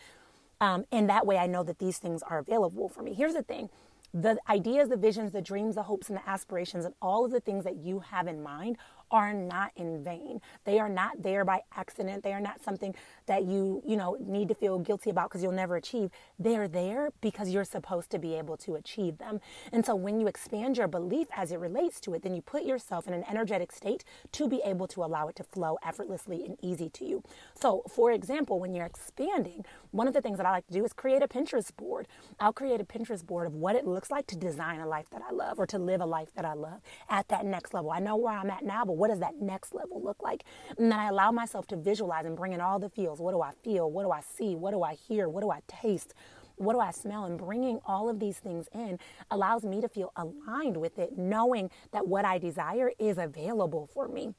Um, 0.61 0.85
and 0.93 1.09
that 1.09 1.27
way 1.27 1.39
I 1.39 1.47
know 1.47 1.63
that 1.65 1.79
these 1.79 1.99
things 1.99 2.23
are 2.23 2.39
available 2.39 2.89
for 2.89 3.03
me. 3.03 3.15
Here's 3.15 3.35
the 3.35 3.43
thing 3.43 3.69
the 4.15 4.37
ideas, 4.49 4.91
the 4.91 4.97
visions, 4.97 5.33
the 5.33 5.41
dreams, 5.41 5.75
the 5.75 5.85
hopes, 5.85 6.09
and 6.09 6.19
the 6.19 6.29
aspirations, 6.29 6.85
and 6.85 6.95
all 7.01 7.25
of 7.25 7.31
the 7.31 7.41
things 7.41 7.65
that 7.65 7.77
you 7.77 8.01
have 8.01 8.27
in 8.27 8.43
mind 8.43 8.77
are 9.13 9.35
not 9.35 9.71
in 9.77 10.03
vain. 10.03 10.41
They 10.65 10.79
are 10.79 10.89
not 10.89 11.23
there 11.23 11.45
by 11.45 11.61
accident. 11.77 12.25
They 12.25 12.33
are 12.33 12.41
not 12.41 12.63
something 12.63 12.95
that 13.27 13.45
you, 13.45 13.83
you 13.87 13.97
know, 13.97 14.17
need 14.19 14.49
to 14.49 14.55
feel 14.55 14.79
guilty 14.79 15.11
about 15.11 15.29
because 15.29 15.43
you'll 15.43 15.53
never 15.53 15.77
achieve. 15.77 16.11
They're 16.39 16.67
there 16.67 17.11
because 17.21 17.51
you're 17.51 17.65
supposed 17.65 18.11
to 18.11 18.19
be 18.19 18.35
able 18.35 18.57
to 18.59 18.75
achieve 18.75 19.19
them. 19.19 19.41
And 19.71 19.85
so 19.85 19.95
when 19.95 20.19
you 20.19 20.27
expand 20.27 20.79
your 20.79 20.89
belief 20.89 21.29
as 21.37 21.53
it 21.53 21.59
relates 21.59 22.01
to 22.01 22.15
it, 22.15 22.23
then 22.23 22.35
you 22.35 22.41
put 22.41 22.65
yourself 22.65 23.07
in 23.07 23.13
an 23.13 23.25
energetic 23.29 23.71
state 23.71 24.03
to 24.33 24.49
be 24.49 24.63
able 24.65 24.89
to 24.89 25.05
allow 25.05 25.29
it 25.29 25.37
to 25.37 25.45
flow 25.45 25.79
effortlessly 25.85 26.45
and 26.45 26.57
easy 26.63 26.89
to 26.89 27.05
you. 27.05 27.23
So, 27.55 27.83
for 27.89 28.11
example, 28.11 28.59
when 28.59 28.75
you're 28.75 28.87
expanding, 28.87 29.65
one 29.91 30.09
of 30.09 30.15
the 30.15 30.23
things 30.23 30.39
that 30.39 30.47
I 30.47 30.51
like 30.51 30.67
to 30.69 30.73
do 30.73 30.85
is 30.85 30.95
create 30.95 31.23
a 31.23 31.29
Pinterest 31.29 31.75
board. 31.77 32.09
I'll 32.41 32.53
create 32.53 32.81
a 32.81 32.85
Pinterest 32.85 33.25
board 33.25 33.47
of 33.47 33.55
what 33.55 33.77
it 33.77 33.87
looks 33.87 34.11
like 34.11 34.27
to 34.29 34.37
design 34.37 34.81
a 34.81 34.87
life 34.87 35.11
that 35.11 35.21
I 35.29 35.33
love 35.33 35.59
or 35.59 35.67
to 35.67 35.79
live 35.79 36.01
a 36.01 36.07
life 36.07 36.33
that 36.35 36.45
I 36.45 36.55
love 36.55 36.81
at 37.11 37.29
that 37.29 37.45
next 37.45 37.75
level. 37.75 37.91
I 37.91 37.99
know 37.99 38.17
where 38.17 38.35
I'm 38.35 38.51
at 38.51 38.65
now, 38.65 38.85
but 38.85 38.93
what 39.03 39.09
does 39.09 39.19
that 39.19 39.41
next 39.41 39.75
level 39.75 40.01
look 40.01 40.23
like? 40.23 40.45
And 40.79 40.93
then 40.93 40.97
I 40.97 41.09
allow 41.09 41.33
myself 41.33 41.67
to 41.67 41.77
visualize 41.77 42.25
and 42.25 42.37
bring 42.37 42.53
in 42.53 42.61
all 42.61 42.79
the 42.79 42.89
feels. 42.89 43.21
What 43.21 43.33
do 43.33 43.43
I 43.43 43.51
feel? 43.65 43.91
What 43.91 44.05
do 44.05 44.13
I 44.13 44.21
see? 44.21 44.55
What 44.55 44.71
do 44.71 44.85
I 44.85 44.95
hear? 44.95 45.29
What 45.29 45.41
do 45.41 45.51
I 45.51 45.59
taste? 45.67 46.15
What 46.55 46.75
do 46.75 46.79
I 46.79 46.93
smell? 46.93 47.25
And 47.25 47.37
bringing 47.37 47.81
all 47.85 48.09
of 48.09 48.21
these 48.21 48.39
things 48.39 48.69
in 48.73 49.01
allows 49.33 49.65
me 49.65 49.81
to 49.81 49.89
feel 49.89 50.13
aligned 50.15 50.77
with 50.77 51.01
it, 51.01 51.19
knowing 51.19 51.69
that 51.91 52.07
what 52.07 52.25
I 52.25 52.39
desire 52.39 52.93
is 53.01 53.19
available 53.19 53.91
for 53.93 54.07
me 54.07 54.35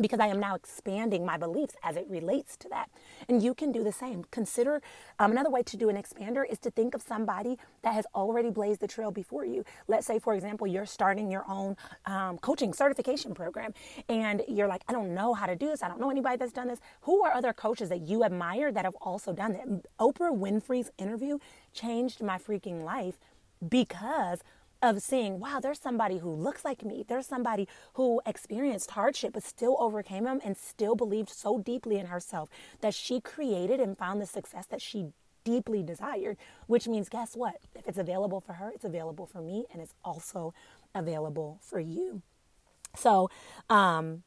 because 0.00 0.20
I 0.20 0.26
am 0.26 0.40
now 0.40 0.54
expanding 0.54 1.24
my 1.24 1.36
beliefs 1.36 1.74
as 1.82 1.96
it 1.96 2.06
relates 2.08 2.56
to 2.58 2.68
that. 2.70 2.90
And 3.28 3.42
you 3.42 3.54
can 3.54 3.72
do 3.72 3.84
the 3.84 3.92
same. 3.92 4.24
Consider 4.30 4.82
um, 5.18 5.30
another 5.30 5.50
way 5.50 5.62
to 5.62 5.76
do 5.76 5.88
an 5.88 5.96
expander 5.96 6.44
is 6.48 6.58
to 6.60 6.70
think 6.70 6.94
of 6.94 7.02
somebody 7.02 7.58
that 7.82 7.94
has 7.94 8.06
already 8.14 8.50
blazed 8.50 8.80
the 8.80 8.88
trail 8.88 9.10
before 9.10 9.44
you. 9.44 9.64
Let's 9.88 10.06
say, 10.06 10.18
for 10.18 10.34
example, 10.34 10.66
you're 10.66 10.86
starting 10.86 11.30
your 11.30 11.44
own 11.48 11.76
um, 12.06 12.38
coaching 12.38 12.72
certification 12.72 13.34
program 13.34 13.74
and 14.08 14.42
you're 14.48 14.68
like, 14.68 14.82
I 14.88 14.92
don't 14.92 15.14
know 15.14 15.34
how 15.34 15.46
to 15.46 15.56
do 15.56 15.66
this. 15.66 15.82
I 15.82 15.88
don't 15.88 16.00
know 16.00 16.10
anybody 16.10 16.36
that's 16.36 16.52
done 16.52 16.68
this. 16.68 16.80
Who 17.02 17.22
are 17.22 17.32
other 17.32 17.52
coaches 17.52 17.88
that 17.90 18.02
you 18.02 18.24
admire 18.24 18.72
that 18.72 18.84
have 18.84 18.96
also 18.96 19.32
done 19.32 19.52
it? 19.52 19.86
Oprah 19.98 20.36
Winfrey's 20.36 20.90
interview 20.98 21.38
changed 21.72 22.22
my 22.22 22.38
freaking 22.38 22.82
life 22.82 23.18
because 23.68 24.42
of 24.82 25.00
seeing, 25.00 25.38
wow, 25.38 25.60
there's 25.60 25.80
somebody 25.80 26.18
who 26.18 26.30
looks 26.30 26.64
like 26.64 26.84
me. 26.84 27.04
There's 27.06 27.26
somebody 27.26 27.68
who 27.94 28.20
experienced 28.26 28.90
hardship 28.90 29.32
but 29.34 29.44
still 29.44 29.76
overcame 29.78 30.24
them 30.24 30.40
and 30.44 30.56
still 30.56 30.96
believed 30.96 31.30
so 31.30 31.58
deeply 31.58 31.98
in 31.98 32.06
herself 32.06 32.48
that 32.80 32.94
she 32.94 33.20
created 33.20 33.80
and 33.80 33.96
found 33.96 34.20
the 34.20 34.26
success 34.26 34.66
that 34.66 34.82
she 34.82 35.12
deeply 35.44 35.82
desired, 35.82 36.36
which 36.66 36.86
means, 36.88 37.08
guess 37.08 37.34
what? 37.36 37.56
If 37.74 37.88
it's 37.88 37.98
available 37.98 38.40
for 38.40 38.54
her, 38.54 38.70
it's 38.74 38.84
available 38.84 39.26
for 39.26 39.40
me 39.40 39.66
and 39.72 39.80
it's 39.80 39.94
also 40.04 40.52
available 40.94 41.58
for 41.62 41.80
you. 41.80 42.22
So, 42.94 43.30
um, 43.70 44.24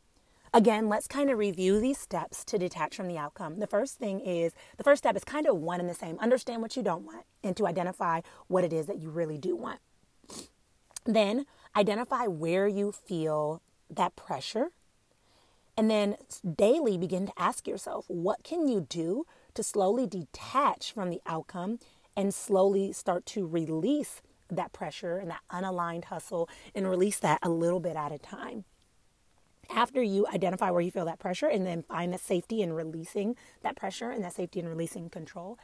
Again, 0.54 0.88
let's 0.88 1.06
kind 1.06 1.30
of 1.30 1.38
review 1.38 1.82
these 1.82 1.98
steps 1.98 2.46
to 2.46 2.58
detach 2.58 2.96
from 2.96 3.10
the 3.10 3.18
outcome. 3.18 3.60
The 3.60 3.68
first 3.68 3.98
thing 3.98 4.22
is 4.22 4.54
the 4.78 4.86
first 4.86 5.00
step 5.04 5.18
is 5.18 5.26
kind 5.26 5.48
of 5.48 5.58
one 5.58 5.82
and 5.82 5.90
the 5.90 5.94
same. 5.94 6.18
Understand 6.20 6.62
what 6.62 6.78
you 6.78 6.82
don't 6.82 7.04
want 7.04 7.26
and 7.44 7.58
to 7.58 7.68
identify 7.68 8.22
what 8.48 8.64
it 8.64 8.72
is 8.72 8.86
that 8.86 8.98
you 8.98 9.10
really 9.10 9.38
do 9.38 9.54
want. 9.54 9.82
Then 11.06 11.46
identify 11.76 12.26
where 12.28 12.68
you 12.68 12.92
feel 12.92 13.62
that 13.90 14.16
pressure. 14.16 14.72
And 15.78 15.90
then 15.90 16.16
daily 16.56 16.98
begin 16.98 17.28
to 17.28 17.34
ask 17.38 17.68
yourself, 17.68 18.06
what 18.08 18.44
can 18.44 18.68
you 18.68 18.82
do 18.82 19.26
to 19.54 19.64
slowly 19.64 20.08
detach 20.08 20.92
from 20.94 21.10
the 21.10 21.22
outcome 21.26 21.80
and 22.16 22.34
slowly 22.34 22.94
start 22.94 23.26
to 23.26 23.46
release 23.46 24.22
that 24.50 24.74
pressure 24.74 25.18
and 25.18 25.30
that 25.32 25.42
unaligned 25.52 26.06
hustle 26.06 26.50
and 26.74 26.90
release 26.90 27.20
that 27.20 27.40
a 27.42 27.50
little 27.50 27.80
bit 27.80 27.96
at 27.96 28.12
a 28.12 28.18
time. 28.18 28.64
After 29.70 30.02
you 30.02 30.28
identify 30.28 30.70
where 30.70 30.82
you 30.82 30.92
feel 30.92 31.06
that 31.06 31.20
pressure 31.20 31.48
and 31.48 31.66
then 31.66 31.82
find 31.82 32.14
the 32.14 32.20
safety 32.20 32.62
in 32.62 32.74
releasing 32.74 33.36
that 33.64 33.76
pressure 33.76 34.12
and 34.12 34.24
that 34.24 34.34
safety 34.34 34.60
in 34.60 34.70
releasing 34.70 35.10
control, 35.10 35.58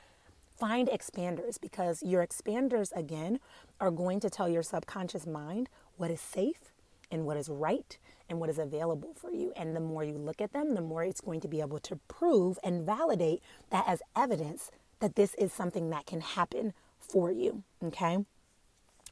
find 0.62 0.89
expanders 0.89 1.60
because 1.60 2.03
your 2.03 2.25
expanders, 2.25 2.96
again, 2.96 3.39
are 3.80 3.89
going 3.89 4.20
to 4.20 4.30
tell 4.30 4.48
your 4.48 4.62
subconscious 4.62 5.25
mind 5.25 5.68
what 5.98 6.12
is 6.12 6.22
safe 6.22 6.72
and 7.10 7.25
what 7.25 7.36
is 7.36 7.50
right 7.50 7.98
and 8.30 8.39
what 8.39 8.48
is 8.48 8.60
available 8.60 9.15
for 9.15 9.32
you. 9.32 9.51
And 9.58 9.75
the 9.75 9.80
more 9.80 10.03
you 10.03 10.20
look 10.20 10.39
at 10.39 10.53
them, 10.53 10.75
the 10.75 10.82
more 10.82 11.03
it's 11.03 11.20
going 11.20 11.41
to 11.41 11.48
be 11.48 11.62
able 11.62 11.80
to 11.80 11.96
prove 12.08 12.60
and 12.63 12.86
validate 12.86 13.41
that 13.72 13.86
as 13.88 14.03
evidence 14.15 14.70
that 15.00 15.15
this 15.15 15.34
is 15.34 15.51
something 15.51 15.89
that 15.89 16.06
can 16.06 16.22
happen 16.22 16.74
for 17.00 17.32
you. 17.32 17.63
Okay. 17.84 18.20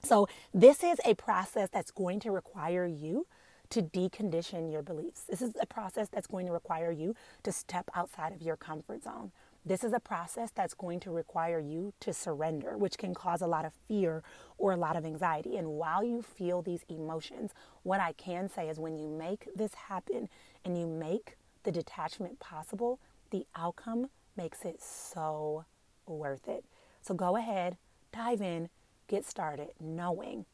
So, 0.03 0.29
this 0.53 0.83
is 0.83 1.01
a 1.03 1.15
process 1.15 1.67
that's 1.73 1.91
going 1.91 2.19
to 2.21 2.31
require 2.31 2.85
you 2.85 3.25
to 3.69 3.81
decondition 3.81 4.71
your 4.71 4.81
beliefs. 4.81 5.23
This 5.29 5.41
is 5.41 5.53
a 5.61 5.65
process 5.65 6.07
that's 6.09 6.27
going 6.27 6.45
to 6.47 6.51
require 6.51 6.91
you 6.91 7.15
to 7.43 7.51
step 7.51 7.89
outside 7.95 8.33
of 8.33 8.41
your 8.41 8.57
comfort 8.57 9.03
zone. 9.03 9.31
This 9.65 9.83
is 9.83 9.93
a 9.93 9.99
process 9.99 10.51
that's 10.55 10.73
going 10.73 10.99
to 11.01 11.11
require 11.11 11.59
you 11.59 11.93
to 11.99 12.13
surrender, 12.13 12.77
which 12.77 12.97
can 12.97 13.13
cause 13.13 13.41
a 13.41 13.47
lot 13.47 13.65
of 13.65 13.73
fear 13.87 14.23
or 14.57 14.71
a 14.71 14.77
lot 14.77 14.95
of 14.95 15.05
anxiety. 15.05 15.57
And 15.57 15.67
while 15.67 16.03
you 16.03 16.21
feel 16.21 16.61
these 16.61 16.85
emotions, 16.89 17.51
what 17.83 17.99
I 17.99 18.13
can 18.13 18.49
say 18.49 18.69
is 18.69 18.79
when 18.79 18.97
you 18.97 19.07
make 19.07 19.47
this 19.55 19.73
happen 19.73 20.29
and 20.65 20.77
you 20.77 20.87
make 20.87 21.37
the 21.63 21.71
detachment 21.71 22.39
possible, 22.39 22.99
the 23.31 23.45
outcome 23.55 24.09
makes 24.35 24.63
it 24.63 24.81
so 24.81 25.65
worth 26.07 26.47
it. 26.47 26.63
So 27.01 27.13
go 27.13 27.35
ahead, 27.35 27.77
dive 28.11 28.41
in, 28.41 28.69
get 29.07 29.25
started, 29.25 29.69
knowing 29.79 30.45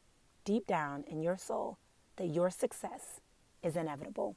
deep 0.44 0.66
down 0.66 1.04
in 1.06 1.22
your 1.22 1.38
soul 1.38 1.78
that 2.16 2.26
your 2.26 2.50
success 2.50 3.20
is 3.62 3.76
inevitable. 3.76 4.36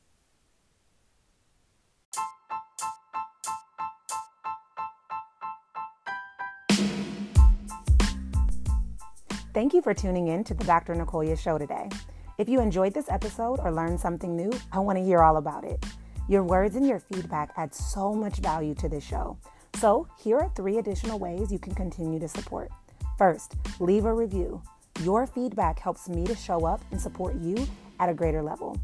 Thank 9.54 9.74
you 9.74 9.82
for 9.82 9.94
tuning 9.94 10.28
in 10.28 10.44
to 10.46 10.54
the 10.54 10.64
Dr. 10.64 10.94
Nicolia 10.94 11.36
Show 11.36 11.58
today. 11.58 11.90
If 12.38 12.48
you 12.48 12.62
enjoyed 12.62 12.94
this 12.94 13.10
episode 13.10 13.60
or 13.60 13.72
learned 13.72 14.00
something 14.00 14.36
new, 14.36 14.52
I 14.72 14.80
want 14.80 14.98
to 14.98 15.04
hear 15.04 15.22
all 15.24 15.38
about 15.38 15.66
it. 15.66 15.84
Your 16.30 16.44
words 16.44 16.76
and 16.76 16.88
your 16.88 17.00
feedback 17.00 17.52
add 17.58 17.74
so 17.74 18.14
much 18.14 18.38
value 18.38 18.76
to 18.76 18.88
this 18.88 19.04
show. 19.04 19.38
So, 19.76 20.08
here 20.18 20.38
are 20.38 20.52
three 20.56 20.78
additional 20.78 21.20
ways 21.20 21.52
you 21.52 21.60
can 21.60 21.74
continue 21.74 22.20
to 22.20 22.28
support. 22.28 22.70
First, 23.18 23.56
leave 23.80 24.06
a 24.06 24.14
review. 24.14 24.62
Your 25.04 25.26
feedback 25.26 25.80
helps 25.80 26.10
me 26.10 26.26
to 26.26 26.36
show 26.36 26.66
up 26.66 26.82
and 26.92 27.00
support 27.00 27.36
you 27.36 27.66
at 28.02 28.10
a 28.10 28.14
greater 28.14 28.44
level. 28.44 28.78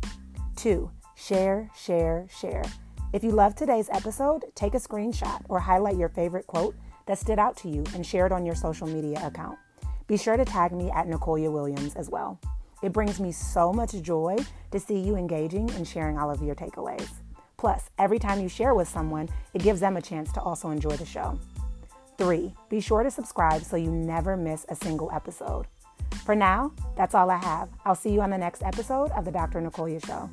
Two, 0.55 0.89
share, 1.15 1.69
share, 1.75 2.25
share. 2.29 2.63
If 3.11 3.21
you 3.21 3.31
love 3.31 3.53
today's 3.53 3.89
episode, 3.91 4.45
take 4.55 4.75
a 4.75 4.79
screenshot 4.79 5.41
or 5.49 5.59
highlight 5.59 5.97
your 5.97 6.07
favorite 6.07 6.47
quote 6.47 6.73
that 7.07 7.19
stood 7.19 7.37
out 7.37 7.57
to 7.57 7.69
you 7.69 7.83
and 7.93 8.05
share 8.05 8.25
it 8.25 8.31
on 8.31 8.45
your 8.45 8.55
social 8.55 8.87
media 8.87 9.19
account. 9.27 9.57
Be 10.07 10.15
sure 10.15 10.37
to 10.37 10.45
tag 10.45 10.71
me 10.71 10.89
at 10.91 11.07
Nicolia 11.07 11.51
Williams 11.51 11.95
as 11.95 12.09
well. 12.09 12.39
It 12.81 12.93
brings 12.93 13.19
me 13.19 13.33
so 13.33 13.73
much 13.73 14.01
joy 14.01 14.37
to 14.71 14.79
see 14.79 14.99
you 14.99 15.17
engaging 15.17 15.69
and 15.71 15.85
sharing 15.85 16.17
all 16.17 16.31
of 16.31 16.41
your 16.41 16.55
takeaways. 16.55 17.09
Plus, 17.57 17.89
every 17.99 18.19
time 18.19 18.39
you 18.39 18.47
share 18.47 18.73
with 18.73 18.87
someone, 18.87 19.27
it 19.53 19.63
gives 19.63 19.81
them 19.81 19.97
a 19.97 20.01
chance 20.01 20.31
to 20.31 20.41
also 20.41 20.69
enjoy 20.69 20.95
the 20.95 21.05
show. 21.05 21.37
Three, 22.17 22.53
be 22.69 22.79
sure 22.79 23.03
to 23.03 23.11
subscribe 23.11 23.63
so 23.63 23.75
you 23.75 23.91
never 23.91 24.37
miss 24.37 24.65
a 24.69 24.75
single 24.75 25.11
episode. 25.11 25.67
For 26.23 26.35
now, 26.35 26.71
that's 26.95 27.13
all 27.15 27.29
I 27.29 27.37
have. 27.37 27.69
I'll 27.85 27.95
see 27.95 28.11
you 28.11 28.21
on 28.21 28.29
the 28.29 28.37
next 28.37 28.63
episode 28.63 29.11
of 29.11 29.25
The 29.25 29.31
Dr. 29.31 29.61
Nicolia 29.61 29.99
Show. 30.05 30.29